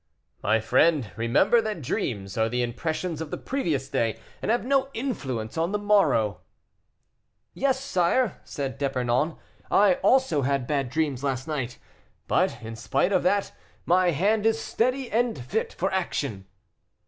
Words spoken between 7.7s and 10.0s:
sire," said D'Epernon, "I